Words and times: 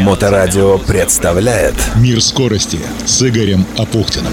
Моторадио 0.00 0.78
представляет 0.78 1.74
Мир 1.96 2.20
скорости 2.20 2.78
с 3.04 3.22
Игорем 3.22 3.66
Апухтиным. 3.76 4.32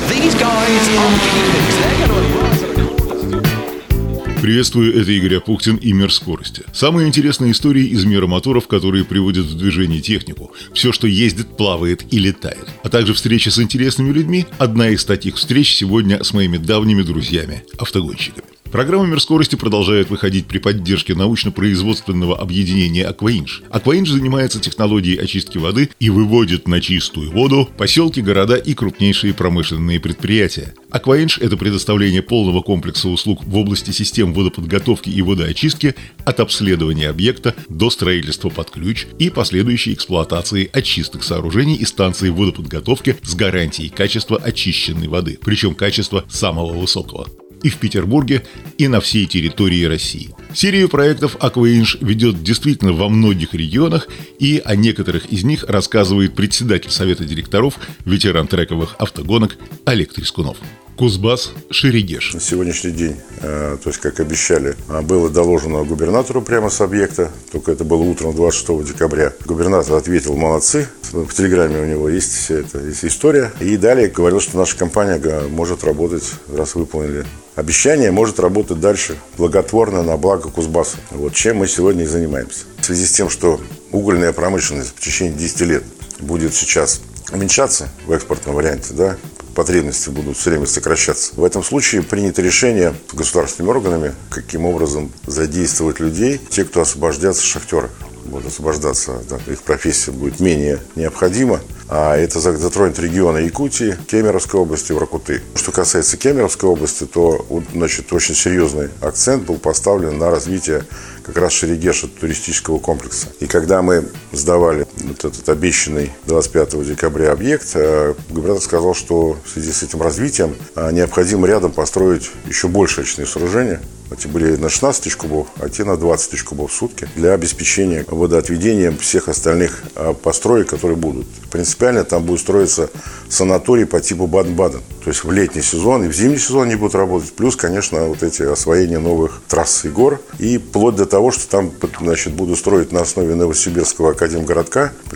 Приветствую, 4.41 5.01
это 5.01 5.11
Игорь 5.11 5.35
Апухтин 5.37 5.75
и 5.77 5.91
«Мир 5.91 6.13
скорости». 6.13 6.63
Самые 6.71 7.07
интересные 7.07 7.51
истории 7.51 7.85
из 7.85 8.05
мира 8.05 8.27
моторов, 8.27 8.67
которые 8.67 9.03
приводят 9.03 9.45
в 9.45 9.57
движение 9.57 9.99
технику. 9.99 10.51
Все, 10.73 10.91
что 10.93 11.07
ездит, 11.07 11.57
плавает 11.57 12.13
и 12.13 12.19
летает. 12.19 12.67
А 12.83 12.89
также 12.89 13.13
встречи 13.13 13.49
с 13.49 13.59
интересными 13.59 14.11
людьми. 14.11 14.45
Одна 14.57 14.89
из 14.89 15.03
таких 15.03 15.35
встреч 15.35 15.75
сегодня 15.75 16.23
с 16.23 16.33
моими 16.33 16.57
давними 16.57 17.01
друзьями– 17.01 17.63
автогонщиками. 17.77 18.56
Программа 18.71 19.05
«Мир 19.05 19.21
скорости» 19.21 19.55
продолжает 19.55 20.09
выходить 20.09 20.45
при 20.45 20.57
поддержке 20.57 21.15
научно-производственного 21.15 22.37
объединения 22.37 23.05
«Акваинж». 23.05 23.63
«Акваинж» 23.69 24.09
занимается 24.09 24.59
технологией 24.59 25.17
очистки 25.17 25.57
воды 25.57 25.89
и 25.99 26.09
выводит 26.09 26.67
на 26.67 26.81
чистую 26.81 27.31
воду 27.31 27.69
поселки, 27.77 28.21
города 28.21 28.55
и 28.55 28.73
крупнейшие 28.73 29.33
промышленные 29.33 30.01
предприятия. 30.01 30.73
«Акваинж»— 30.91 31.37
это 31.39 31.55
предоставление 31.55 32.21
полного 32.21 32.61
комплекса 32.61 33.07
услуг 33.07 33.43
в 33.45 33.55
области 33.55 33.91
систем 33.91 34.33
водоподготовки 34.33 35.09
и 35.09 35.21
водоочистки 35.21 35.95
от 36.25 36.39
обследования 36.41 37.09
объекта 37.09 37.55
до 37.69 37.89
строительства 37.89 38.49
под 38.49 38.69
ключ 38.69 39.07
и 39.17 39.29
последующей 39.29 39.93
эксплуатации 39.93 40.69
очисток 40.73 41.23
сооружений 41.23 41.75
и 41.75 41.85
станций 41.85 42.31
водоподготовки 42.31 43.17
с 43.23 43.33
гарантией 43.33 43.89
качества 43.89 44.37
очищенной 44.37 45.07
воды, 45.07 45.39
причем 45.41 45.73
качества 45.73 46.25
самого 46.29 46.73
высокого 46.73 47.27
и 47.63 47.69
в 47.69 47.77
Петербурге, 47.77 48.43
и 48.77 48.87
на 48.87 48.99
всей 48.99 49.25
территории 49.25 49.83
России. 49.83 50.33
Серию 50.53 50.89
проектов 50.89 51.35
Aquainch 51.37 51.97
ведет 52.01 52.43
действительно 52.43 52.93
во 52.93 53.09
многих 53.09 53.53
регионах, 53.53 54.07
и 54.39 54.61
о 54.63 54.75
некоторых 54.75 55.25
из 55.27 55.43
них 55.43 55.63
рассказывает 55.63 56.35
председатель 56.35 56.91
Совета 56.91 57.25
директоров, 57.25 57.79
ветеран 58.05 58.47
трековых 58.47 58.95
автогонок 58.99 59.57
Олег 59.85 60.13
Трескунов. 60.13 60.57
Кузбасс, 60.97 61.51
Шерегеш. 61.69 62.33
На 62.33 62.39
сегодняшний 62.39 62.89
день, 62.89 63.17
э, 63.41 63.77
то 63.81 63.89
есть, 63.89 63.99
как 63.99 64.19
обещали, 64.19 64.75
э, 64.89 65.01
было 65.01 65.29
доложено 65.29 65.83
губернатору 65.83 66.41
прямо 66.41 66.71
с 66.71 66.81
объекта, 66.81 67.31
только 67.51 67.71
это 67.71 67.83
было 67.83 68.01
утром 68.01 68.35
26 68.35 68.83
декабря. 68.83 69.31
Губернатор 69.45 69.95
ответил, 69.95 70.35
молодцы, 70.35 70.87
в 71.11 71.31
Телеграме 71.33 71.81
у 71.81 71.85
него 71.85 72.09
есть 72.09 72.33
вся 72.33 72.55
эта 72.55 72.79
есть 72.79 73.05
история. 73.05 73.53
И 73.59 73.77
далее 73.77 74.07
говорил, 74.07 74.39
что 74.39 74.57
наша 74.57 74.75
компания 74.75 75.21
может 75.49 75.83
работать, 75.83 76.23
раз 76.51 76.73
выполнили 76.73 77.25
обещание, 77.55 78.09
может 78.09 78.39
работать 78.39 78.79
дальше 78.79 79.17
благотворно 79.37 80.01
на 80.01 80.17
благо 80.17 80.49
Кузбасса. 80.49 80.97
Вот 81.11 81.33
чем 81.33 81.57
мы 81.57 81.67
сегодня 81.67 82.05
и 82.05 82.07
занимаемся. 82.07 82.65
В 82.79 82.85
связи 82.85 83.05
с 83.05 83.11
тем, 83.11 83.29
что 83.29 83.61
угольная 83.91 84.33
промышленность 84.33 84.93
в 84.95 84.99
течение 84.99 85.37
10 85.37 85.61
лет 85.61 85.83
будет 86.19 86.55
сейчас 86.55 87.01
уменьшаться 87.31 87.89
в 88.07 88.11
экспортном 88.11 88.55
варианте, 88.55 88.93
да, 88.93 89.17
потребности 89.57 90.09
будут 90.09 90.37
все 90.37 90.51
время 90.51 90.67
сокращаться. 90.67 91.33
В 91.35 91.43
этом 91.43 91.63
случае 91.63 92.03
принято 92.03 92.43
решение 92.43 92.93
государственными 93.11 93.71
органами, 93.71 94.13
каким 94.29 94.65
образом 94.65 95.11
задействовать 95.25 95.99
людей, 95.99 96.39
те, 96.51 96.63
кто 96.63 96.81
освобождятся 96.81 97.41
шахтеры 97.41 97.89
будут 98.25 98.47
освобождаться, 98.47 99.19
да, 99.27 99.39
их 99.51 99.63
профессия 99.63 100.11
будет 100.11 100.39
менее 100.39 100.79
необходима. 100.95 101.59
А 101.89 102.15
это 102.15 102.39
затронет 102.39 102.99
регионы 102.99 103.39
Якутии, 103.39 103.97
Кемеровской 104.07 104.59
области, 104.59 104.91
Воркуты. 104.91 105.41
Что 105.55 105.71
касается 105.71 106.17
Кемеровской 106.17 106.69
области, 106.69 107.05
то 107.05 107.45
значит, 107.73 108.11
очень 108.13 108.35
серьезный 108.35 108.89
акцент 109.01 109.45
был 109.45 109.57
поставлен 109.57 110.17
на 110.17 110.29
развитие 110.29 110.83
как 111.27 111.37
раз 111.37 111.53
Шерегеша 111.53 112.07
туристического 112.07 112.79
комплекса. 112.79 113.27
И 113.39 113.47
когда 113.47 113.81
мы 113.81 114.05
сдавали 114.31 114.87
вот 115.03 115.25
этот 115.25 115.47
обещанный 115.49 116.11
25 116.25 116.85
декабря 116.85 117.33
объект, 117.33 117.69
э, 117.75 118.13
губернатор 118.29 118.63
сказал, 118.63 118.95
что 118.95 119.37
в 119.45 119.49
связи 119.49 119.71
с 119.71 119.83
этим 119.83 120.01
развитием 120.01 120.55
э, 120.75 120.91
необходимо 120.91 121.47
рядом 121.47 121.71
построить 121.71 122.31
еще 122.47 122.69
больше 122.69 123.01
очные 123.01 123.27
сооружения, 123.27 123.81
эти 124.09 124.27
были 124.27 124.55
на 124.55 124.69
16 124.69 125.03
тысяч 125.03 125.17
кубов, 125.17 125.47
а 125.59 125.67
те 125.67 125.83
на 125.83 125.97
20 125.97 126.31
тысяч 126.31 126.43
кубов 126.43 126.71
в 126.71 126.75
сутки 126.75 127.09
для 127.15 127.33
обеспечения 127.33 128.05
водоотведения 128.07 128.95
всех 128.97 129.27
остальных 129.27 129.83
а, 129.95 130.13
построек, 130.13 130.69
которые 130.69 130.97
будут. 130.97 131.27
Принципиально 131.51 132.05
там 132.05 132.23
будет 132.23 132.39
строиться 132.39 132.89
санаторий 133.29 133.85
по 133.85 133.99
типу 133.99 134.27
Баден-Баден. 134.27 134.81
То 135.03 135.11
есть 135.11 135.23
в 135.23 135.31
летний 135.31 135.61
сезон 135.61 136.03
и 136.03 136.07
в 136.09 136.13
зимний 136.13 136.37
сезон 136.37 136.63
они 136.63 136.75
будут 136.75 136.95
работать. 136.95 137.31
Плюс, 137.31 137.55
конечно, 137.55 138.03
вот 138.05 138.23
эти 138.23 138.43
освоения 138.43 138.99
новых 138.99 139.41
трасс 139.47 139.85
и 139.85 139.89
гор. 139.89 140.19
И 140.37 140.57
вплоть 140.57 140.95
до 140.95 141.05
того, 141.05 141.31
что 141.31 141.47
там 141.49 141.71
значит, 142.01 142.33
будут 142.33 142.57
строить 142.57 142.91
на 142.91 143.01
основе 143.01 143.35
Новосибирского 143.35 144.11
академгородка, 144.11 144.91
в 145.05 145.13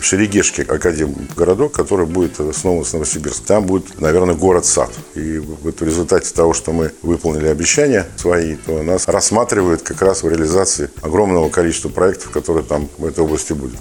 академгородок, 0.62 1.72
который 1.72 2.06
будет 2.06 2.40
основан 2.40 2.84
с 2.84 2.92
Новосибирска. 2.94 3.46
Там 3.46 3.66
будет, 3.66 4.00
наверное, 4.00 4.34
город-сад. 4.34 4.90
И 5.14 5.38
вот 5.38 5.80
в 5.80 5.84
результате 5.84 6.32
того, 6.32 6.54
что 6.54 6.72
мы 6.72 6.92
выполнили 7.02 7.48
обещания 7.48 8.06
свои, 8.16 8.56
то 8.56 8.82
нас 8.82 9.08
рассматривают 9.08 9.82
как 9.82 10.00
раз 10.00 10.22
в 10.22 10.28
реализации 10.28 10.88
огромного 11.02 11.50
количества 11.50 11.90
проектов, 11.90 12.30
которые 12.30 12.64
там 12.64 12.88
в 12.96 13.04
этой 13.04 13.24
области 13.24 13.52
будут. 13.52 13.78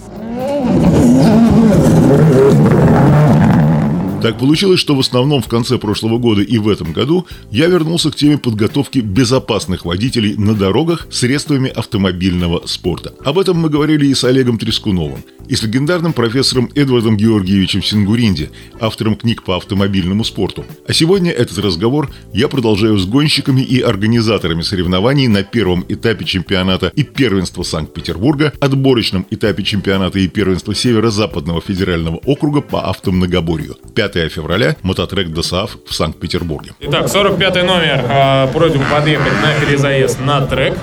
Так 4.31 4.39
получилось, 4.39 4.79
что 4.79 4.95
в 4.95 4.99
основном 5.01 5.41
в 5.41 5.49
конце 5.49 5.77
прошлого 5.77 6.17
года 6.17 6.41
и 6.41 6.57
в 6.57 6.69
этом 6.69 6.93
году 6.93 7.27
я 7.51 7.67
вернулся 7.67 8.11
к 8.11 8.15
теме 8.15 8.37
подготовки 8.37 8.99
безопасных 8.99 9.83
водителей 9.83 10.35
на 10.37 10.55
дорогах 10.55 11.07
средствами 11.11 11.69
автомобильного 11.69 12.65
спорта. 12.65 13.13
Об 13.25 13.39
этом 13.39 13.57
мы 13.57 13.67
говорили 13.69 14.05
и 14.05 14.13
с 14.13 14.23
Олегом 14.23 14.57
Трескуновым, 14.57 15.25
и 15.49 15.55
с 15.57 15.63
легендарным 15.63 16.13
профессором 16.13 16.69
Эдвардом 16.75 17.17
Георгиевичем 17.17 17.83
Сингуринди, 17.83 18.51
автором 18.79 19.17
книг 19.17 19.43
по 19.43 19.57
автомобильному 19.57 20.23
спорту. 20.23 20.63
А 20.87 20.93
сегодня 20.93 21.29
этот 21.29 21.57
разговор 21.57 22.09
я 22.33 22.47
продолжаю 22.47 22.97
с 22.97 23.05
гонщиками 23.05 23.59
и 23.59 23.81
организаторами 23.81 24.61
соревнований 24.61 25.27
на 25.27 25.43
первом 25.43 25.83
этапе 25.89 26.23
чемпионата 26.23 26.89
и 26.95 27.03
первенства 27.03 27.63
Санкт-Петербурга, 27.63 28.53
отборочном 28.61 29.27
этапе 29.29 29.63
чемпионата 29.63 30.19
и 30.19 30.29
первенства 30.29 30.73
Северо-Западного 30.73 31.59
федерального 31.59 32.15
округа 32.25 32.61
по 32.61 32.89
автомногоборью. 32.89 33.75
5 33.93 34.20
февраля 34.29 34.75
мототрек 34.81 35.29
ДСАФ 35.29 35.77
в 35.87 35.93
Санкт-Петербурге. 35.93 36.71
Итак, 36.79 37.09
45 37.09 37.55
номер. 37.63 38.03
Э, 38.07 38.47
просьба 38.53 38.83
подъехать 38.91 39.33
на 39.41 39.53
перезаезд 39.65 40.19
на 40.19 40.45
трек. 40.45 40.77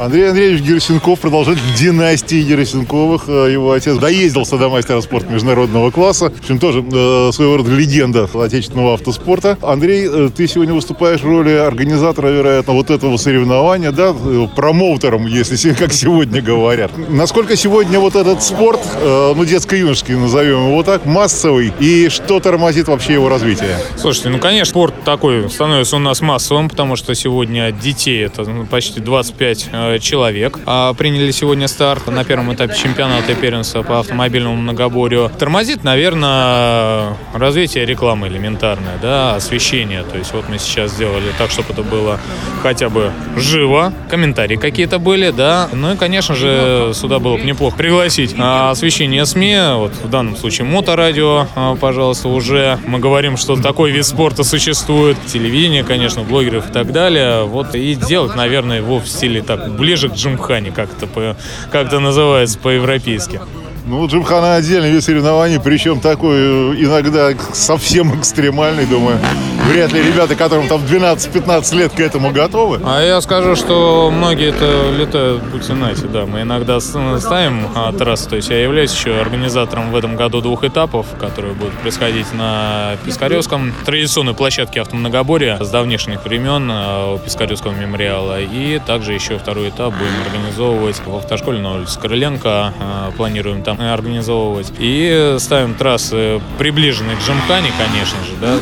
Андрей 0.00 0.30
Андреевич 0.30 0.62
Герасенков, 0.62 1.20
продолжатель 1.20 1.60
династии 1.78 2.42
Герасенковых. 2.42 3.24
Э, 3.28 3.48
его 3.52 3.72
отец 3.72 3.96
доездился 3.96 4.56
до 4.56 4.70
мастера 4.70 5.02
спорта 5.02 5.28
международного 5.30 5.90
класса. 5.90 6.30
В 6.30 6.38
общем, 6.38 6.58
тоже 6.58 6.78
э, 6.80 7.30
своего 7.32 7.58
рода 7.58 7.70
легенда 7.70 8.28
отечественного 8.32 8.94
автоспорта. 8.94 9.58
Андрей, 9.60 10.08
э, 10.10 10.30
ты 10.34 10.46
сегодня 10.46 10.72
выступаешь 10.72 11.20
в 11.20 11.26
роли 11.26 11.50
организатора, 11.50 12.28
вероятно, 12.28 12.72
вот 12.72 12.88
этого 12.88 13.18
соревнования, 13.18 13.92
да, 13.92 14.14
э, 14.18 14.46
промоутером, 14.56 15.26
если 15.26 15.74
как 15.74 15.92
сегодня 15.92 16.40
говорят. 16.40 16.92
Насколько 17.10 17.54
сегодня 17.56 18.00
вот 18.00 18.16
этот 18.16 18.42
спорт, 18.42 18.80
э, 18.94 19.34
ну, 19.36 19.44
детско-юношеский 19.44 20.14
назовем 20.14 20.68
его 20.68 20.82
так, 20.82 21.04
массовый, 21.04 21.74
и 21.78 22.08
что 22.08 22.40
тормозит 22.40 22.88
вообще 22.88 23.12
его 23.12 23.28
развитие? 23.28 23.76
Слушайте, 23.98 24.30
ну, 24.30 24.38
конечно, 24.38 24.70
спорт 24.70 24.94
такой 25.04 25.50
становится 25.50 25.96
у 25.96 25.98
нас 25.98 26.22
массовым, 26.22 26.70
потому 26.70 26.96
что 26.96 27.14
сегодня 27.14 27.70
детей 27.70 28.24
это 28.24 28.44
ну, 28.44 28.64
почти 28.64 29.00
25 29.00 29.68
Э, 29.89 29.89
человек 29.98 30.58
а, 30.66 30.94
приняли 30.94 31.30
сегодня 31.30 31.68
старт 31.68 32.06
на 32.06 32.24
первом 32.24 32.54
этапе 32.54 32.74
чемпионата 32.74 33.32
и 33.32 33.34
первенства 33.34 33.82
по 33.82 34.00
автомобильному 34.00 34.56
многоборью. 34.56 35.30
Тормозит, 35.38 35.84
наверное, 35.84 37.16
развитие 37.34 37.84
рекламы 37.84 38.28
элементарное, 38.28 38.98
да, 39.00 39.34
освещение. 39.34 40.02
То 40.02 40.18
есть 40.18 40.32
вот 40.32 40.48
мы 40.48 40.58
сейчас 40.58 40.92
сделали 40.92 41.32
так, 41.38 41.50
чтобы 41.50 41.72
это 41.72 41.82
было 41.82 42.20
хотя 42.62 42.88
бы 42.88 43.12
живо, 43.36 43.92
комментарии 44.08 44.56
какие-то 44.56 44.98
были, 44.98 45.30
да. 45.30 45.68
Ну 45.72 45.92
и, 45.92 45.96
конечно 45.96 46.34
же, 46.34 46.92
сюда 46.94 47.18
было 47.18 47.36
бы 47.36 47.42
неплохо 47.42 47.76
пригласить 47.76 48.34
а, 48.38 48.70
освещение 48.70 49.24
СМИ, 49.26 49.56
вот 49.74 49.92
в 49.92 50.08
данном 50.10 50.36
случае 50.36 50.66
моторадио, 50.66 51.46
а, 51.54 51.76
пожалуйста, 51.76 52.28
уже 52.28 52.78
мы 52.86 52.98
говорим, 52.98 53.36
что 53.36 53.56
такой 53.56 53.90
вид 53.90 54.06
спорта 54.06 54.44
существует, 54.44 55.16
телевидение, 55.26 55.84
конечно, 55.84 56.22
блогеров 56.22 56.70
и 56.70 56.72
так 56.72 56.92
далее, 56.92 57.44
вот 57.44 57.74
и 57.74 57.94
делать, 57.94 58.34
наверное, 58.34 58.78
его 58.78 58.98
в 58.98 59.08
стиле 59.08 59.42
так 59.42 59.70
ближе 59.80 60.10
к 60.10 60.14
Джимхане, 60.14 60.70
как 60.70 60.90
это, 60.92 61.06
по, 61.06 61.36
как 61.72 61.88
это 61.88 61.98
называется 61.98 62.58
по-европейски. 62.58 63.40
Ну, 63.90 64.06
Джимхана 64.06 64.54
отдельный 64.54 64.92
вид 64.92 65.02
соревнований, 65.02 65.58
причем 65.58 65.98
такой 65.98 66.36
э, 66.36 66.74
иногда 66.78 67.32
совсем 67.52 68.16
экстремальный, 68.20 68.86
думаю. 68.86 69.18
Вряд 69.68 69.92
ли 69.92 70.00
ребята, 70.00 70.36
которым 70.36 70.68
там 70.68 70.82
12-15 70.82 71.76
лет 71.76 71.92
к 71.92 71.98
этому 71.98 72.30
готовы. 72.30 72.80
А 72.84 73.02
я 73.02 73.20
скажу, 73.20 73.56
что 73.56 74.12
многие 74.12 74.50
это 74.50 74.92
летают, 74.96 75.42
будьте 75.42 75.74
знаете, 75.74 76.06
да. 76.06 76.24
Мы 76.24 76.42
иногда 76.42 76.78
ставим 76.78 77.66
а, 77.74 77.92
трассы, 77.92 78.28
то 78.28 78.36
есть 78.36 78.48
я 78.50 78.62
являюсь 78.62 78.94
еще 78.94 79.20
организатором 79.20 79.90
в 79.90 79.96
этом 79.96 80.14
году 80.14 80.40
двух 80.40 80.62
этапов, 80.62 81.06
которые 81.18 81.54
будут 81.54 81.74
происходить 81.74 82.32
на 82.32 82.96
Пискаревском 83.04 83.72
традиционной 83.84 84.34
площадке 84.34 84.82
автомногоборья 84.82 85.58
с 85.60 85.68
давнишних 85.68 86.24
времен 86.24 86.68
а, 86.70 87.14
у 87.14 87.18
Пискаревского 87.18 87.72
мемориала. 87.72 88.40
И 88.40 88.78
также 88.86 89.14
еще 89.14 89.36
второй 89.36 89.70
этап 89.70 89.92
будем 89.94 90.14
организовывать 90.24 91.02
в 91.04 91.16
автошколе 91.16 91.60
на 91.60 91.74
улице 91.74 91.98
Крыленко. 91.98 92.72
А, 92.78 93.10
планируем 93.16 93.64
там 93.64 93.79
организовывать. 93.88 94.72
И 94.78 95.36
ставим 95.38 95.74
трассы, 95.74 96.40
приближенные 96.58 97.16
к 97.16 97.20
Джамхане, 97.20 97.70
конечно 97.78 98.18
же, 98.24 98.32
да, 98.40 98.58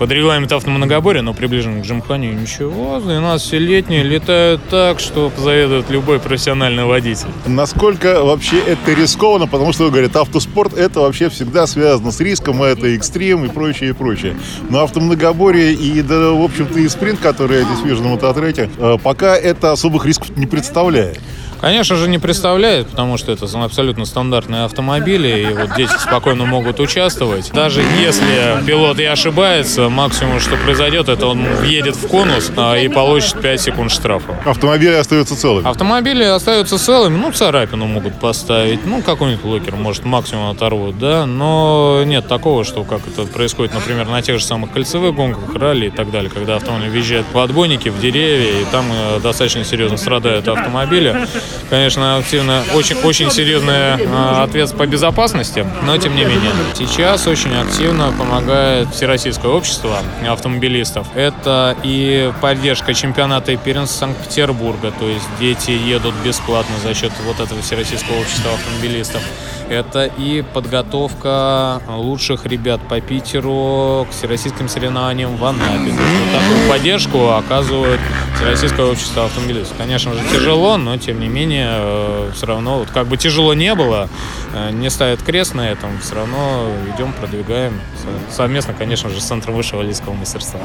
под 0.00 0.12
регламент 0.12 0.50
автомногоборья, 0.50 1.20
но 1.20 1.34
приближен 1.34 1.82
к 1.82 1.84
Джимхане, 1.84 2.32
ничего, 2.32 2.96
12-летние 2.96 4.02
летают 4.02 4.62
так, 4.70 4.98
что 4.98 5.28
позаведует 5.28 5.90
любой 5.90 6.18
профессиональный 6.18 6.86
водитель. 6.86 7.28
Насколько 7.44 8.24
вообще 8.24 8.60
это 8.60 8.94
рискованно, 8.94 9.46
потому 9.46 9.74
что, 9.74 9.90
говорят, 9.90 10.16
автоспорт 10.16 10.72
это 10.72 11.00
вообще 11.00 11.28
всегда 11.28 11.66
связано 11.66 12.12
с 12.12 12.20
риском, 12.20 12.62
это 12.62 12.86
экстрем 12.96 13.44
и 13.44 13.48
прочее, 13.48 13.90
и 13.90 13.92
прочее. 13.92 14.36
Но 14.70 14.84
автомногоборье 14.84 15.74
и, 15.74 16.00
да, 16.00 16.30
в 16.30 16.42
общем-то, 16.44 16.78
и 16.78 16.88
спринт, 16.88 17.20
который 17.20 17.58
я 17.58 17.64
здесь 17.64 17.84
вижу 17.84 18.02
на 18.02 18.08
мототрете, 18.08 18.70
э, 18.78 18.96
пока 19.02 19.36
это 19.36 19.72
особых 19.72 20.06
рисков 20.06 20.34
не 20.34 20.46
представляет. 20.46 21.20
Конечно 21.60 21.96
же, 21.96 22.08
не 22.08 22.18
представляет, 22.18 22.88
потому 22.88 23.18
что 23.18 23.32
это 23.32 23.46
абсолютно 23.62 24.06
стандартные 24.06 24.64
автомобили, 24.64 25.50
и 25.50 25.52
вот 25.52 25.76
дети 25.76 25.92
спокойно 25.98 26.46
могут 26.46 26.80
участвовать. 26.80 27.50
Даже 27.52 27.82
если 27.82 28.64
пилот 28.66 28.98
и 28.98 29.04
ошибается, 29.04 29.90
максимум, 29.90 30.40
что 30.40 30.56
произойдет, 30.56 31.08
это 31.08 31.26
он 31.26 31.44
въедет 31.56 31.96
в 31.96 32.08
конус 32.08 32.50
а, 32.56 32.76
и 32.76 32.88
получит 32.88 33.40
5 33.40 33.60
секунд 33.60 33.90
штрафа. 33.90 34.38
Автомобили 34.46 34.94
остаются 34.94 35.36
целыми? 35.36 35.68
Автомобили 35.68 36.24
остаются 36.24 36.78
целыми, 36.78 37.18
ну, 37.18 37.30
царапину 37.30 37.86
могут 37.86 38.18
поставить, 38.18 38.86
ну, 38.86 39.02
какой-нибудь 39.02 39.44
локер, 39.44 39.76
может, 39.76 40.04
максимум 40.06 40.50
оторвут, 40.50 40.98
да, 40.98 41.26
но 41.26 42.02
нет 42.06 42.26
такого, 42.26 42.64
что 42.64 42.84
как 42.84 43.00
это 43.06 43.26
происходит, 43.26 43.74
например, 43.74 44.08
на 44.08 44.22
тех 44.22 44.38
же 44.38 44.44
самых 44.44 44.72
кольцевых 44.72 45.14
гонках, 45.14 45.54
ралли 45.54 45.86
и 45.86 45.90
так 45.90 46.10
далее, 46.10 46.30
когда 46.30 46.56
автомобиль 46.56 46.88
въезжает 46.88 47.26
в 47.32 47.38
отбойники, 47.38 47.90
в 47.90 48.00
деревья, 48.00 48.62
и 48.62 48.64
там 48.72 48.86
э, 48.90 49.20
достаточно 49.20 49.62
серьезно 49.64 49.98
страдают 49.98 50.48
автомобили 50.48 51.28
конечно, 51.68 52.16
активно, 52.16 52.62
очень, 52.74 52.96
очень 53.02 53.30
серьезный 53.30 53.72
э, 53.72 54.42
ответ 54.42 54.76
по 54.76 54.86
безопасности, 54.86 55.66
но 55.84 55.96
тем 55.98 56.14
не 56.14 56.24
менее. 56.24 56.52
Сейчас 56.74 57.26
очень 57.26 57.54
активно 57.54 58.12
помогает 58.12 58.88
Всероссийское 58.94 59.50
общество 59.50 59.98
автомобилистов. 60.28 61.06
Это 61.14 61.76
и 61.82 62.32
поддержка 62.40 62.94
чемпионата 62.94 63.56
первенства 63.56 64.00
Санкт-Петербурга, 64.00 64.92
то 64.98 65.08
есть 65.08 65.26
дети 65.38 65.70
едут 65.70 66.14
бесплатно 66.24 66.74
за 66.82 66.94
счет 66.94 67.12
вот 67.24 67.40
этого 67.40 67.60
Всероссийского 67.62 68.18
общества 68.20 68.52
автомобилистов. 68.54 69.22
Это 69.70 70.06
и 70.06 70.42
подготовка 70.42 71.80
лучших 71.88 72.44
ребят 72.44 72.80
по 72.88 73.00
Питеру 73.00 74.04
к 74.10 74.12
всероссийским 74.12 74.68
соревнованиям 74.68 75.36
в 75.36 75.44
Анапе. 75.44 75.92
Вот 75.92 76.40
такую 76.40 76.68
поддержку 76.68 77.28
оказывает 77.28 78.00
Всероссийское 78.34 78.84
общество 78.84 79.26
автомобилистов. 79.26 79.76
Конечно 79.78 80.12
же, 80.12 80.20
тяжело, 80.32 80.76
но 80.76 80.96
тем 80.96 81.20
не 81.20 81.28
менее, 81.28 81.68
э, 81.70 82.30
все 82.34 82.46
равно, 82.46 82.80
вот 82.80 82.90
как 82.90 83.06
бы 83.06 83.16
тяжело 83.16 83.54
не 83.54 83.76
было, 83.76 84.08
э, 84.54 84.72
не 84.72 84.90
ставят 84.90 85.22
крест 85.22 85.54
на 85.54 85.70
этом, 85.70 86.00
все 86.00 86.16
равно 86.16 86.66
идем, 86.92 87.12
продвигаем 87.12 87.80
совместно, 88.28 88.74
конечно 88.74 89.08
же, 89.08 89.20
с 89.20 89.24
Центром 89.24 89.54
высшего 89.54 89.82
лидского 89.82 90.14
мастерства. 90.14 90.60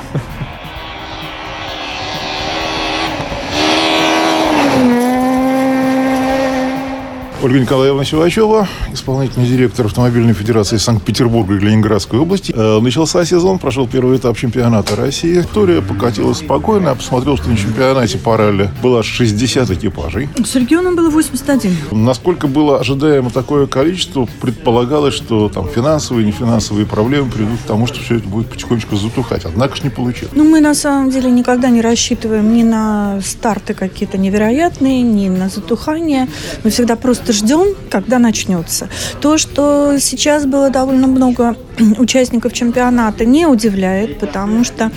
Ольга 7.46 7.60
Николаевна 7.60 8.04
Силачева, 8.04 8.68
исполнительный 8.92 9.46
директор 9.46 9.86
Автомобильной 9.86 10.34
Федерации 10.34 10.78
Санкт-Петербурга 10.78 11.54
и 11.54 11.60
Ленинградской 11.60 12.18
области. 12.18 12.52
Э, 12.52 12.80
начался 12.80 13.24
сезон, 13.24 13.60
прошел 13.60 13.88
первый 13.88 14.18
этап 14.18 14.36
чемпионата 14.36 14.96
России. 14.96 15.42
История 15.42 15.84
покатилась 15.84 16.40
спокойно. 16.40 16.88
Я 16.88 16.96
посмотрел, 16.96 17.38
что 17.38 17.50
на 17.50 17.56
чемпионате 17.56 18.18
по 18.18 18.36
ралли 18.36 18.72
было 18.82 19.04
60 19.04 19.70
экипажей. 19.70 20.28
С 20.44 20.56
регионом 20.56 20.96
было 20.96 21.12
81. 21.12 21.72
Насколько 21.92 22.48
было 22.48 22.80
ожидаемо 22.80 23.30
такое 23.30 23.68
количество, 23.68 24.28
предполагалось, 24.42 25.14
что 25.14 25.48
там 25.48 25.70
финансовые 25.70 26.24
и 26.24 26.28
нефинансовые 26.28 26.88
проблемы 26.88 27.30
приведут 27.30 27.60
к 27.60 27.68
тому, 27.68 27.86
что 27.86 28.00
все 28.00 28.16
это 28.16 28.28
будет 28.28 28.50
потихонечку 28.50 28.96
затухать. 28.96 29.46
Однако 29.46 29.76
ж 29.76 29.84
не 29.84 29.92
получилось. 29.92 30.34
Ну, 30.34 30.46
мы 30.46 30.62
на 30.62 30.74
самом 30.74 31.12
деле 31.12 31.30
никогда 31.30 31.70
не 31.70 31.82
рассчитываем 31.82 32.52
ни 32.56 32.64
на 32.64 33.22
старты 33.24 33.76
какие-то 33.76 34.18
невероятные, 34.18 35.04
ни 35.04 35.30
на 35.30 35.48
затухание. 35.50 36.28
Мы 36.64 36.72
всегда 36.72 36.96
просто 36.96 37.35
ждем, 37.36 37.76
когда 37.90 38.20
начнется. 38.20 38.90
То, 39.22 39.38
что 39.38 39.98
сейчас 40.00 40.46
было 40.46 40.70
довольно 40.70 41.08
много 41.08 41.56
участников 41.98 42.54
чемпионата, 42.54 43.26
не 43.26 43.46
удивляет, 43.46 44.20
потому 44.20 44.64
что 44.64 44.92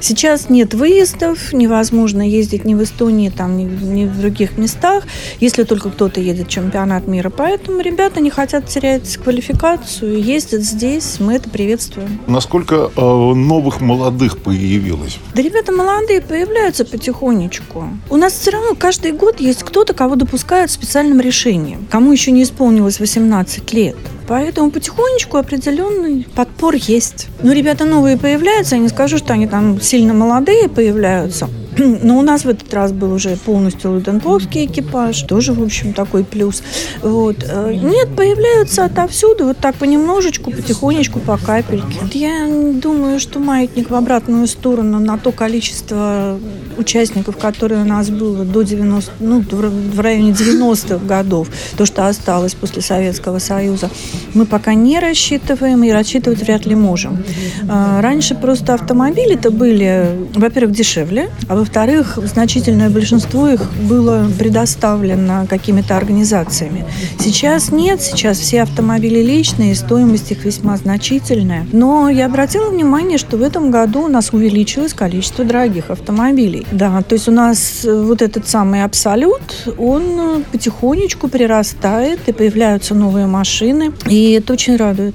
сейчас 0.00 0.48
нет 0.48 0.74
выездов, 0.74 1.52
невозможно 1.52 2.22
ездить 2.28 2.64
ни 2.64 2.74
в 2.74 2.82
Эстонии, 2.82 3.28
там, 3.30 3.56
ни, 3.56 3.64
ни 3.64 4.04
в 4.06 4.18
других 4.20 4.58
местах, 4.58 5.04
если 5.40 5.64
только 5.64 5.90
кто-то 5.90 6.20
едет 6.20 6.48
в 6.48 6.50
чемпионат 6.50 7.06
мира. 7.06 7.30
Поэтому 7.30 7.80
ребята 7.80 8.20
не 8.20 8.30
хотят 8.30 8.66
терять 8.66 9.16
квалификацию, 9.16 10.22
ездят 10.22 10.62
здесь, 10.62 11.20
мы 11.20 11.34
это 11.34 11.48
приветствуем. 11.48 12.20
Насколько 12.26 12.90
э, 12.96 13.00
новых 13.00 13.80
молодых 13.80 14.38
появилось? 14.38 15.18
Да 15.34 15.42
ребята 15.42 15.72
молодые 15.72 16.20
появляются 16.20 16.84
потихонечку. 16.84 17.88
У 18.10 18.16
нас 18.16 18.32
все 18.32 18.50
равно 18.50 18.74
каждый 18.74 19.12
год 19.12 19.40
есть 19.40 19.62
кто-то, 19.62 19.94
кого 19.94 20.16
допускают 20.16 20.70
специальным 20.70 21.20
решением 21.20 21.86
кому 21.92 22.12
еще 22.12 22.30
не 22.30 22.42
исполнилось 22.42 23.00
18 23.00 23.72
лет. 23.74 23.96
Поэтому 24.26 24.70
потихонечку 24.70 25.36
определенный 25.36 26.26
подпор 26.34 26.74
есть. 26.74 27.28
Но 27.42 27.52
ребята 27.52 27.84
новые 27.84 28.16
появляются, 28.16 28.76
я 28.76 28.82
не 28.82 28.88
скажу, 28.88 29.18
что 29.18 29.32
они 29.32 29.46
там 29.46 29.80
сильно 29.80 30.14
молодые 30.14 30.68
появляются. 30.68 31.48
Но 32.02 32.18
у 32.18 32.22
нас 32.22 32.44
в 32.44 32.48
этот 32.48 32.72
раз 32.74 32.92
был 32.92 33.12
уже 33.12 33.36
полностью 33.36 33.92
луденповский 33.92 34.66
экипаж, 34.66 35.22
тоже, 35.22 35.52
в 35.52 35.62
общем, 35.62 35.92
такой 35.92 36.24
плюс. 36.24 36.62
Вот. 37.02 37.36
Э, 37.48 37.72
нет, 37.72 38.14
появляются 38.16 38.84
отовсюду, 38.84 39.46
вот 39.46 39.58
так 39.58 39.76
понемножечку, 39.76 40.50
потихонечку, 40.50 41.20
по 41.20 41.38
капельке. 41.38 41.98
Я 42.12 42.46
думаю, 42.74 43.20
что 43.20 43.38
маятник 43.38 43.90
в 43.90 43.94
обратную 43.94 44.46
сторону 44.46 44.98
на 44.98 45.18
то 45.18 45.32
количество 45.32 46.38
участников, 46.76 47.36
которые 47.36 47.82
у 47.82 47.84
нас 47.84 48.10
было 48.10 48.44
до 48.44 48.62
90, 48.62 49.12
ну, 49.20 49.40
в 49.40 50.00
районе 50.00 50.30
90-х 50.30 51.04
годов, 51.04 51.48
то, 51.76 51.86
что 51.86 52.06
осталось 52.06 52.54
после 52.54 52.82
Советского 52.82 53.38
Союза, 53.38 53.90
мы 54.34 54.46
пока 54.46 54.74
не 54.74 54.98
рассчитываем 54.98 55.82
и 55.84 55.90
рассчитывать 55.90 56.42
вряд 56.42 56.66
ли 56.66 56.74
можем. 56.74 57.22
Э, 57.62 58.00
раньше 58.00 58.34
просто 58.34 58.74
автомобили-то 58.74 59.50
были, 59.50 60.18
во-первых, 60.34 60.74
дешевле, 60.74 61.30
а 61.48 61.61
во-вторых, 61.62 62.18
значительное 62.24 62.90
большинство 62.90 63.46
их 63.46 63.60
было 63.82 64.28
предоставлено 64.36 65.46
какими-то 65.48 65.96
организациями. 65.96 66.84
Сейчас 67.20 67.70
нет, 67.70 68.02
сейчас 68.02 68.38
все 68.38 68.62
автомобили 68.62 69.22
личные, 69.22 69.76
стоимость 69.76 70.32
их 70.32 70.44
весьма 70.44 70.76
значительная. 70.76 71.64
Но 71.72 72.08
я 72.08 72.26
обратила 72.26 72.68
внимание, 72.68 73.16
что 73.16 73.36
в 73.36 73.42
этом 73.42 73.70
году 73.70 74.06
у 74.06 74.08
нас 74.08 74.32
увеличилось 74.32 74.92
количество 74.92 75.44
дорогих 75.44 75.90
автомобилей. 75.90 76.66
Да, 76.72 77.00
то 77.02 77.14
есть 77.14 77.28
у 77.28 77.32
нас 77.32 77.84
э, 77.84 78.02
вот 78.02 78.22
этот 78.22 78.48
самый 78.48 78.82
Абсолют, 78.82 79.68
он 79.78 80.02
э, 80.02 80.42
потихонечку 80.50 81.28
прирастает, 81.28 82.18
и 82.26 82.32
появляются 82.32 82.96
новые 82.96 83.28
машины, 83.28 83.92
и 84.08 84.32
это 84.32 84.54
очень 84.54 84.74
радует 84.74 85.14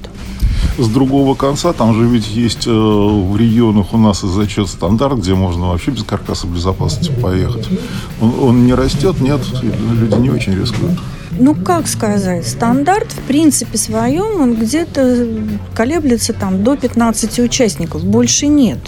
с 0.78 0.88
другого 0.88 1.36
конца. 1.36 1.74
Там 1.74 1.94
же 1.96 2.08
ведь 2.08 2.30
есть 2.30 2.68
э, 2.68 2.72
в 2.72 3.36
регионах 3.38 3.94
у 3.94 3.98
нас 3.98 4.24
и 4.24 4.28
зачет 4.28 4.68
стандарт, 4.68 5.20
где 5.20 5.34
можно 5.34 5.70
вообще 5.70 5.92
без 5.92 6.04
каркаса 6.04 6.48
безопасности 6.48 7.12
поехать. 7.12 7.68
Он, 8.22 8.34
он 8.40 8.66
не 8.66 8.74
растет, 8.74 9.20
нет, 9.20 9.42
люди 9.62 10.16
не 10.16 10.30
очень 10.30 10.54
рискуют 10.54 11.00
ну 11.32 11.56
как 11.56 11.88
сказать, 11.88 12.48
стандарт 12.48 13.12
в 13.12 13.22
принципе 13.28 13.78
своем, 13.78 14.42
он 14.42 14.56
где-то 14.56 15.28
колеблется 15.76 16.34
там 16.34 16.64
до 16.64 16.76
15 16.76 17.40
участников, 17.40 18.04
больше 18.04 18.48
нет. 18.48 18.80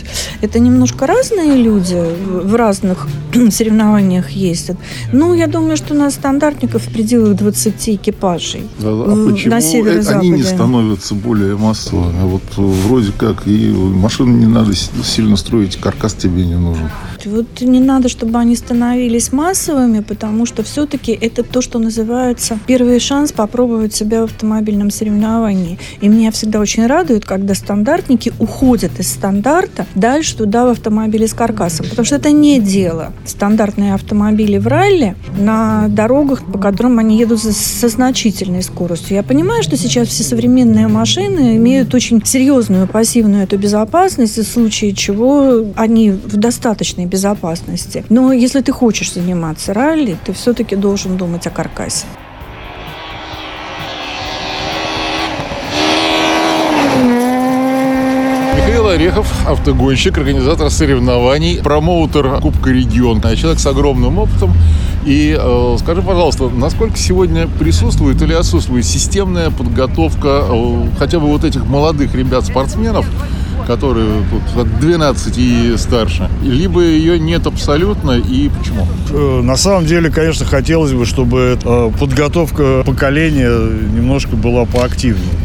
Это 0.42 0.60
немножко 0.60 1.08
разные 1.08 1.56
люди 1.56 2.02
в 2.28 2.56
разных 2.56 3.08
соревнованиях 3.52 4.30
ездят. 4.32 4.78
Ну, 5.12 5.34
я 5.34 5.48
думаю, 5.48 5.78
что 5.78 5.94
у 5.94 5.98
нас 5.98 6.14
стандартников 6.14 6.84
в 6.84 6.92
пределах 6.92 7.36
20 7.36 7.90
экипажей 7.90 8.64
да, 8.80 8.90
а 8.90 9.30
почему 9.30 9.54
на 9.54 9.62
северо-западе. 9.62 10.20
они 10.20 10.30
не 10.30 10.44
становятся 10.44 11.16
более 11.16 11.56
массовыми? 11.56 12.24
Вот 12.24 12.44
вроде 12.56 13.12
как 13.12 13.48
и 13.48 13.70
машину 13.72 14.36
не 14.38 14.48
надо 14.48 14.74
сильно 14.76 15.36
строить, 15.36 15.78
каркас 15.78 16.14
тебе 16.14 16.46
не 16.46 16.56
нужен. 16.56 16.90
Вот, 17.26 17.62
не 17.62 17.80
надо, 17.80 18.10
чтобы 18.10 18.40
они 18.40 18.56
становились 18.56 19.32
массовыми, 19.32 20.02
потому 20.02 20.46
что 20.46 20.64
все-таки 20.64 21.12
это 21.12 21.44
то, 21.44 21.62
что 21.62 21.80
называется 21.80 22.60
первый 22.68 23.00
шанс 23.00 23.32
попробовать 23.32 23.94
себя 23.94 24.22
в 24.22 24.26
автомобильном 24.26 24.92
соревновании. 24.92 25.80
И 26.02 26.08
меня 26.08 26.32
всегда 26.32 26.60
очень 26.60 26.86
радует, 26.88 27.26
когда 27.26 27.54
стандартники 27.56 28.34
уходят 28.40 29.00
из 29.00 29.10
стандарта 29.10 29.86
дальше 29.96 30.38
туда 30.38 30.66
в 30.66 30.70
автомобиле 30.70 31.28
с 31.28 31.34
каркасом, 31.34 31.86
потому 31.90 32.06
что 32.06 32.16
это 32.16 32.32
не 32.32 32.60
дело. 32.60 33.14
Стандартные 33.26 33.94
автомобили 33.94 34.58
в 34.58 34.68
ралли 34.68 35.16
на 35.38 35.88
дорогах, 35.88 36.44
по 36.46 36.58
которым 36.58 37.00
они 37.00 37.18
едут 37.18 37.42
со 37.42 37.88
значительной 37.88 38.64
скоростью. 38.64 39.16
Я 39.16 39.24
понимаю, 39.24 39.64
что 39.64 39.78
сейчас 39.78 40.08
все 40.08 40.24
современные 40.24 40.88
машины 40.88 41.58
имеют 41.58 41.94
очень 41.94 42.24
серьезную 42.26 42.88
пассивную 42.88 43.44
эту 43.44 43.58
безопасность, 43.58 44.38
в 44.38 44.44
случае 44.44 44.94
чего 44.94 45.66
они 45.76 46.12
в 46.12 46.38
достаточной 46.38 47.06
безопасности. 47.10 48.06
Но 48.10 48.32
если 48.32 48.62
ты 48.62 48.72
хочешь 48.72 49.14
заниматься 49.14 49.74
ралли, 49.74 50.18
ты 50.26 50.34
все-таки 50.34 50.76
должен 50.76 51.18
думать 51.18 51.48
о 51.48 51.50
каркасе. 51.50 52.06
Орехов, 58.90 59.48
автогонщик, 59.48 60.18
организатор 60.18 60.70
соревнований, 60.70 61.62
промоутер 61.64 62.42
Кубка 62.42 62.72
Регион. 62.72 63.22
Человек 63.22 63.60
с 63.60 63.66
огромным 63.68 64.18
опытом. 64.18 64.52
И 65.06 65.38
э, 65.40 65.78
скажи, 65.80 66.02
пожалуйста, 66.02 66.50
насколько 66.50 66.98
сегодня 66.98 67.48
присутствует 67.48 68.22
или 68.22 68.34
отсутствует 68.34 68.86
системная 68.86 69.52
подготовка 69.52 70.44
э, 70.50 70.88
хотя 70.98 71.20
бы 71.20 71.28
вот 71.28 71.44
этих 71.44 71.66
молодых 71.66 72.16
ребят-спортсменов, 72.16 73.06
которые 73.70 74.24
тут 74.32 74.64
от 74.64 74.80
12 74.80 75.38
и 75.38 75.76
старше, 75.78 76.28
либо 76.42 76.82
ее 76.82 77.20
нет 77.20 77.46
абсолютно, 77.46 78.14
и 78.14 78.50
почему? 78.50 78.88
Э, 79.12 79.42
на 79.44 79.56
самом 79.58 79.86
деле, 79.86 80.10
конечно, 80.10 80.44
хотелось 80.44 80.92
бы, 80.92 81.06
чтобы 81.06 81.60
э, 81.64 81.92
подготовка 82.00 82.82
поколения 82.84 83.52
немножко 83.96 84.36
была 84.36 84.66
поактивнее. 84.66 85.36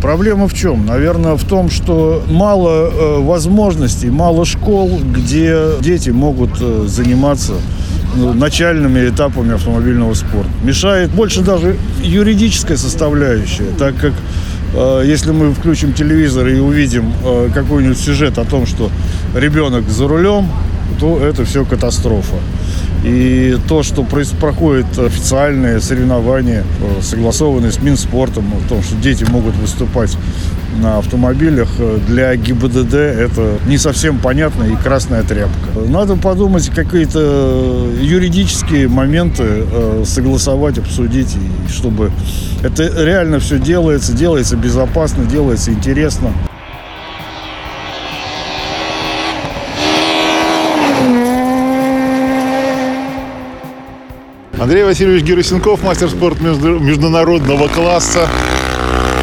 Проблема 0.00 0.46
в 0.46 0.54
чем? 0.54 0.86
Наверное, 0.86 1.34
в 1.34 1.42
том, 1.42 1.68
что 1.68 2.22
мало 2.30 2.90
э, 2.92 3.18
возможностей, 3.18 4.08
мало 4.08 4.44
школ, 4.44 5.00
где 5.12 5.70
дети 5.80 6.10
могут 6.10 6.56
заниматься 6.58 7.54
ну, 8.14 8.34
начальными 8.34 9.08
этапами 9.08 9.54
автомобильного 9.54 10.14
спорта. 10.14 10.48
Мешает 10.62 11.10
больше 11.10 11.40
даже 11.40 11.76
юридическая 12.04 12.76
составляющая, 12.76 13.66
так 13.76 13.96
как 13.96 14.12
если 15.04 15.30
мы 15.30 15.52
включим 15.52 15.92
телевизор 15.92 16.48
и 16.48 16.58
увидим 16.58 17.12
э, 17.24 17.50
какой-нибудь 17.54 17.98
сюжет 17.98 18.38
о 18.38 18.44
том, 18.44 18.66
что 18.66 18.90
ребенок 19.34 19.88
за 19.88 20.08
рулем, 20.08 20.48
то 20.98 21.18
это 21.18 21.44
все 21.44 21.64
катастрофа. 21.64 22.36
И 23.04 23.58
то, 23.68 23.82
что 23.82 24.02
проходит 24.02 24.98
официальные 24.98 25.80
соревнования, 25.80 26.64
э, 26.80 27.02
согласованные 27.02 27.70
с 27.70 27.78
Минспортом, 27.82 28.46
о 28.54 28.68
том, 28.68 28.82
что 28.82 28.96
дети 28.96 29.24
могут 29.24 29.54
выступать 29.56 30.16
на 30.80 30.98
автомобилях, 30.98 31.68
э, 31.78 31.98
для 32.08 32.34
ГИБДД 32.34 32.94
это 32.94 33.58
не 33.66 33.76
совсем 33.76 34.18
понятно 34.18 34.64
и 34.64 34.74
красная 34.76 35.22
тряпка. 35.22 35.80
Надо 35.86 36.16
подумать, 36.16 36.70
какие-то 36.70 37.90
юридические 38.00 38.88
моменты 38.88 39.44
э, 39.46 40.04
согласовать, 40.06 40.78
обсудить, 40.78 41.36
чтобы 41.68 42.10
это 42.62 42.84
реально 43.04 43.38
все 43.38 43.58
делается, 43.58 44.14
делается 44.14 44.56
безопасно, 44.56 45.26
делается 45.26 45.72
интересно. 45.72 46.32
Андрей 54.64 54.82
Васильевич 54.82 55.24
Герасенков, 55.24 55.82
мастер 55.82 56.08
спорта 56.08 56.42
международного 56.42 57.68
класса, 57.68 58.26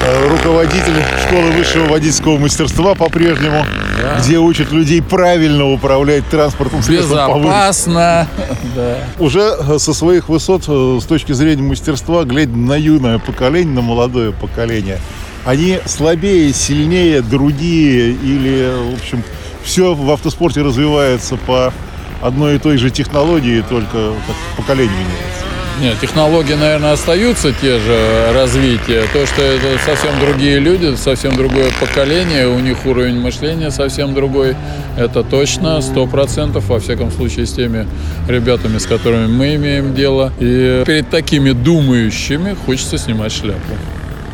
э, 0.05 0.27
руководитель 0.29 1.03
школы 1.25 1.49
высшего 1.53 1.87
водительского 1.87 2.37
мастерства 2.37 2.93
по-прежнему, 2.93 3.65
да. 3.99 4.19
где 4.19 4.37
учат 4.37 4.71
людей 4.71 5.01
правильно 5.01 5.67
управлять 5.71 6.29
транспортом. 6.29 6.81
Безопасно. 6.87 8.27
Да. 8.75 8.99
Уже 9.17 9.39
э, 9.39 9.79
со 9.79 9.95
своих 9.95 10.29
высот, 10.29 10.65
э, 10.67 10.99
с 11.01 11.05
точки 11.05 11.31
зрения 11.31 11.63
мастерства, 11.63 12.23
глядя 12.23 12.55
на 12.55 12.75
юное 12.75 13.17
поколение, 13.17 13.73
на 13.73 13.81
молодое 13.81 14.33
поколение, 14.33 14.99
они 15.43 15.79
слабее, 15.87 16.53
сильнее, 16.53 17.23
другие 17.23 18.11
или, 18.11 18.91
в 18.91 18.93
общем, 18.93 19.23
все 19.63 19.95
в 19.95 20.11
автоспорте 20.11 20.61
развивается 20.61 21.35
по 21.35 21.73
одной 22.21 22.55
и 22.55 22.59
той 22.59 22.77
же 22.77 22.89
технологии, 22.89 23.63
только 23.67 24.13
поколение 24.57 24.95
меняется. 24.95 25.41
Нет, 25.81 25.99
технологии, 25.99 26.53
наверное, 26.53 26.91
остаются 26.91 27.51
те 27.53 27.79
же 27.79 28.31
развития. 28.33 29.03
То, 29.13 29.25
что 29.25 29.41
это 29.41 29.79
совсем 29.83 30.11
другие 30.19 30.59
люди, 30.59 30.95
совсем 30.95 31.35
другое 31.35 31.71
поколение, 31.79 32.47
у 32.47 32.59
них 32.59 32.85
уровень 32.85 33.19
мышления 33.19 33.71
совсем 33.71 34.13
другой. 34.13 34.55
Это 34.95 35.23
точно, 35.23 35.81
сто 35.81 36.05
процентов, 36.05 36.67
во 36.67 36.79
всяком 36.79 37.09
случае, 37.11 37.47
с 37.47 37.53
теми 37.53 37.87
ребятами, 38.27 38.77
с 38.77 38.85
которыми 38.85 39.25
мы 39.25 39.55
имеем 39.55 39.95
дело. 39.95 40.31
И 40.39 40.83
перед 40.85 41.09
такими 41.09 41.51
думающими 41.51 42.55
хочется 42.65 42.99
снимать 42.99 43.31
шляпу. 43.31 43.73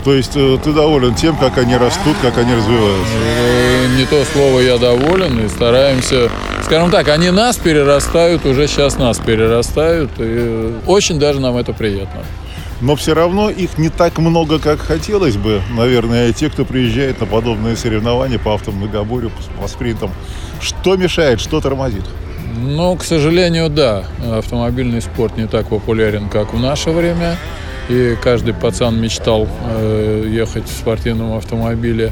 То 0.08 0.14
есть 0.14 0.38
э, 0.38 0.58
ты 0.64 0.72
доволен 0.72 1.16
тем, 1.16 1.36
как 1.36 1.58
они 1.58 1.76
растут, 1.76 2.16
как 2.22 2.38
они 2.38 2.56
развиваются? 2.56 3.14
Э, 3.14 3.88
не 3.98 4.06
то 4.06 4.24
слово 4.24 4.62
я 4.62 4.78
доволен 4.78 5.46
и 5.46 5.50
стараемся, 5.50 6.32
скажем 6.64 6.92
так, 6.92 7.10
они 7.10 7.30
нас 7.30 7.58
перерастают, 7.58 8.46
уже 8.46 8.70
сейчас 8.70 8.98
нас 8.98 9.18
перерастают, 9.18 10.12
и 10.20 10.76
очень 10.86 11.20
даже 11.20 11.42
нам 11.42 11.58
это 11.58 11.74
приятно. 11.74 12.22
Но 12.80 12.96
все 12.96 13.16
равно 13.16 13.50
их 13.50 13.78
не 13.78 13.90
так 13.90 14.18
много, 14.18 14.60
как 14.60 14.80
хотелось 14.80 15.36
бы. 15.36 15.62
Наверное, 15.76 16.32
те, 16.32 16.50
кто 16.50 16.64
приезжает 16.64 17.20
на 17.20 17.26
подобные 17.26 17.76
соревнования 17.76 18.40
по 18.40 18.54
автомногоборью, 18.54 19.30
по 19.62 19.68
спринтам. 19.68 20.12
Что 20.62 20.96
мешает, 20.96 21.42
что 21.42 21.60
тормозит? 21.60 22.06
Ну, 22.56 22.96
к 22.96 23.04
сожалению, 23.04 23.70
да. 23.70 24.06
Автомобильный 24.26 25.02
спорт 25.02 25.36
не 25.36 25.48
так 25.48 25.68
популярен, 25.68 26.30
как 26.30 26.54
в 26.54 26.60
наше 26.62 26.92
время 26.92 27.36
и 27.90 28.18
каждый 28.22 28.54
пацан 28.54 29.00
мечтал 29.00 29.48
э, 29.70 30.26
ехать 30.30 30.66
в 30.66 30.78
спортивном 30.78 31.38
автомобиле. 31.38 32.12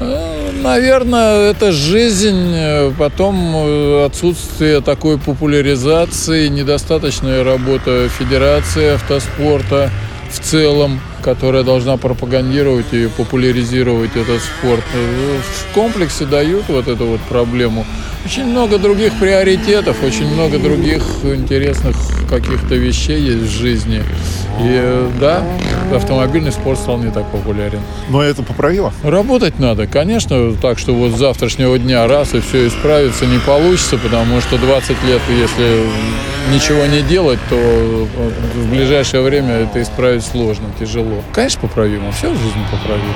Э, 0.00 0.50
наверное, 0.62 1.50
это 1.50 1.72
жизнь, 1.72 2.52
э, 2.54 2.92
потом 2.98 4.04
отсутствие 4.04 4.80
такой 4.80 5.18
популяризации, 5.18 6.48
недостаточная 6.48 7.44
работа 7.44 8.08
Федерации 8.08 8.94
автоспорта 8.94 9.90
в 10.30 10.40
целом, 10.40 11.00
которая 11.22 11.62
должна 11.62 11.96
пропагандировать 11.98 12.92
и 12.92 13.06
популяризировать 13.06 14.16
этот 14.16 14.40
спорт. 14.40 14.82
В 14.92 15.74
комплексе 15.74 16.24
дают 16.24 16.64
вот 16.68 16.88
эту 16.88 17.06
вот 17.06 17.20
проблему. 17.28 17.84
Очень 18.24 18.46
много 18.46 18.78
других 18.78 19.12
приоритетов, 19.20 20.02
очень 20.02 20.32
много 20.32 20.58
других 20.58 21.02
интересных 21.22 21.96
каких-то 22.32 22.76
вещей 22.76 23.20
есть 23.20 23.42
в 23.42 23.50
жизни. 23.50 24.02
И 24.58 25.10
да, 25.20 25.42
автомобильный 25.94 26.50
спорт 26.50 26.78
стал 26.78 26.96
не 26.96 27.10
так 27.10 27.30
популярен. 27.30 27.80
Но 28.08 28.22
это 28.22 28.42
поправило? 28.42 28.90
Работать 29.02 29.58
надо, 29.58 29.86
конечно, 29.86 30.54
так 30.54 30.78
что 30.78 30.94
вот 30.94 31.12
с 31.12 31.18
завтрашнего 31.18 31.78
дня 31.78 32.06
раз 32.06 32.32
и 32.32 32.40
все 32.40 32.68
исправится 32.68 33.26
не 33.26 33.38
получится, 33.38 33.98
потому 33.98 34.40
что 34.40 34.56
20 34.56 34.90
лет, 35.04 35.20
если 35.28 35.82
ничего 36.54 36.86
не 36.86 37.02
делать, 37.02 37.38
то 37.50 37.56
в 38.54 38.70
ближайшее 38.70 39.22
время 39.22 39.52
это 39.52 39.82
исправить 39.82 40.24
сложно, 40.24 40.66
тяжело. 40.80 41.22
Конечно, 41.32 41.60
поправимо, 41.60 42.12
все 42.12 42.30
в 42.30 42.36
жизни 42.36 42.64
поправимо. 42.70 43.14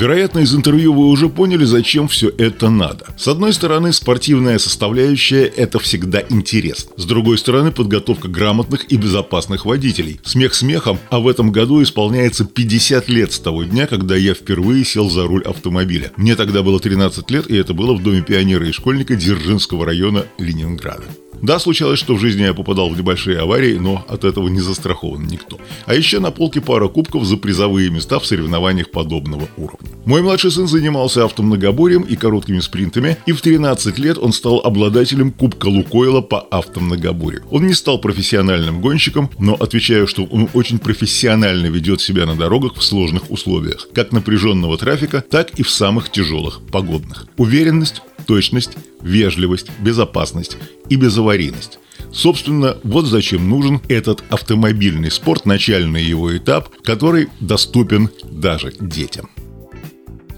Вероятно, 0.00 0.38
из 0.38 0.54
интервью 0.54 0.94
вы 0.94 1.08
уже 1.08 1.28
поняли, 1.28 1.64
зачем 1.66 2.08
все 2.08 2.30
это 2.38 2.70
надо. 2.70 3.04
С 3.18 3.28
одной 3.28 3.52
стороны, 3.52 3.92
спортивная 3.92 4.58
составляющая– 4.58 5.44
это 5.56 5.78
всегда 5.78 6.22
интересно. 6.30 6.92
С 6.96 7.04
другой 7.04 7.36
стороны, 7.36 7.70
подготовка 7.70 8.26
грамотных 8.26 8.90
и 8.90 8.96
безопасных 8.96 9.66
водителей. 9.66 10.18
Смех 10.24 10.54
смехом, 10.54 10.98
а 11.10 11.20
в 11.20 11.28
этом 11.28 11.52
году 11.52 11.82
исполняется 11.82 12.46
50 12.46 13.10
лет 13.10 13.32
с 13.32 13.40
того 13.40 13.64
дня, 13.64 13.86
когда 13.86 14.16
я 14.16 14.32
впервые 14.32 14.86
сел 14.86 15.10
за 15.10 15.26
руль 15.26 15.42
автомобиля. 15.42 16.12
Мне 16.16 16.34
тогда 16.34 16.62
было 16.62 16.80
13 16.80 17.30
лет, 17.30 17.50
и 17.50 17.56
это 17.56 17.74
было 17.74 17.92
в 17.92 18.02
Доме 18.02 18.22
пионера 18.22 18.66
и 18.66 18.72
школьника 18.72 19.16
Дзержинского 19.16 19.84
района 19.84 20.24
Ленинграда. 20.38 21.04
Да, 21.42 21.58
случалось, 21.58 21.98
что 21.98 22.14
в 22.14 22.20
жизни 22.20 22.42
я 22.42 22.54
попадал 22.54 22.90
в 22.90 22.96
небольшие 22.96 23.38
аварии, 23.38 23.76
но 23.78 24.04
от 24.08 24.24
этого 24.24 24.48
не 24.48 24.60
застрахован 24.60 25.26
никто. 25.26 25.58
А 25.86 25.94
еще 25.94 26.20
на 26.20 26.30
полке 26.30 26.60
пара 26.60 26.88
кубков 26.88 27.24
за 27.24 27.36
призовые 27.36 27.90
места 27.90 28.18
в 28.18 28.26
соревнованиях 28.26 28.90
подобного 28.90 29.48
уровня. 29.56 29.88
Мой 30.04 30.22
младший 30.22 30.50
сын 30.50 30.68
занимался 30.68 31.24
автомногоборьем 31.24 32.02
и 32.02 32.16
короткими 32.16 32.60
спринтами, 32.60 33.16
и 33.26 33.32
в 33.32 33.40
13 33.40 33.98
лет 33.98 34.18
он 34.18 34.32
стал 34.32 34.60
обладателем 34.60 35.32
Кубка 35.32 35.66
Лукойла 35.66 36.20
по 36.20 36.40
автомногоборью. 36.40 37.44
Он 37.50 37.66
не 37.66 37.74
стал 37.74 38.00
профессиональным 38.00 38.80
гонщиком, 38.80 39.30
но 39.38 39.54
отвечаю, 39.54 40.06
что 40.06 40.24
он 40.24 40.48
очень 40.54 40.78
профессионально 40.78 41.66
ведет 41.66 42.00
себя 42.00 42.26
на 42.26 42.36
дорогах 42.36 42.76
в 42.76 42.82
сложных 42.82 43.30
условиях, 43.30 43.88
как 43.94 44.12
напряженного 44.12 44.76
трафика, 44.76 45.24
так 45.28 45.50
и 45.58 45.62
в 45.62 45.70
самых 45.70 46.10
тяжелых 46.10 46.60
погодных. 46.70 47.26
Уверенность, 47.36 48.02
точность, 48.26 48.72
вежливость, 49.02 49.70
безопасность 49.80 50.56
и 50.88 50.96
безаварийность. 50.96 51.78
Собственно, 52.12 52.76
вот 52.82 53.06
зачем 53.06 53.48
нужен 53.48 53.80
этот 53.88 54.24
автомобильный 54.30 55.10
спорт, 55.10 55.46
начальный 55.46 56.02
его 56.02 56.36
этап, 56.36 56.70
который 56.82 57.28
доступен 57.40 58.10
даже 58.24 58.72
детям. 58.80 59.30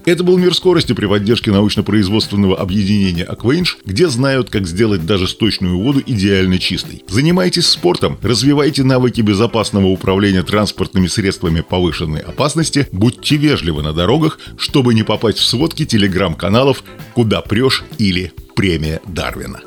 Это 0.05 0.25
был 0.25 0.37
«Мир 0.37 0.55
скорости» 0.55 0.93
при 0.95 1.07
поддержке 1.07 1.53
научно-производственного 1.53 2.59
объединения 2.59 3.23
«Аквейнш», 3.23 3.79
где 3.85 4.09
знают, 4.09 4.51
как 4.51 4.67
сделать 4.67 5.07
даже 5.07 5.29
сточную 5.29 5.79
воду 5.79 6.03
идеально 6.05 6.59
чистой. 6.59 7.05
Занимайтесь 7.09 7.69
спортом, 7.69 8.19
развивайте 8.21 8.83
навыки 8.83 9.21
безопасного 9.21 9.87
управления 9.87 10.43
транспортными 10.43 11.07
средствами 11.07 11.61
повышенной 11.61 12.21
опасности, 12.21 12.89
будьте 12.91 13.37
вежливы 13.37 13.83
на 13.83 13.93
дорогах, 13.93 14.41
чтобы 14.57 14.95
не 14.95 15.05
попасть 15.05 15.39
в 15.39 15.45
сводки 15.45 15.87
телеграм-каналов 15.87 16.83
«Куда 17.15 17.41
прешь» 17.41 17.85
или 17.99 18.33
«Премия 18.57 19.01
Дарвина». 19.07 19.61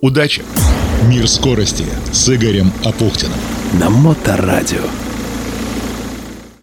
Удачи! 0.00 0.42
«Мир 1.08 1.26
скорости» 1.26 1.84
с 2.12 2.28
Игорем 2.28 2.72
Апухтиным. 2.84 3.38
На 3.80 3.88
Моторадио. 3.88 4.82